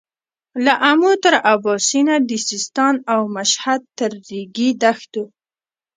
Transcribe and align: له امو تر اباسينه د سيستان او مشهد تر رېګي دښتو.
له 0.65 0.73
امو 0.91 1.11
تر 1.23 1.35
اباسينه 1.53 2.15
د 2.29 2.31
سيستان 2.47 2.95
او 3.13 3.21
مشهد 3.37 3.81
تر 3.97 4.11
رېګي 4.29 4.69
دښتو. 4.81 5.23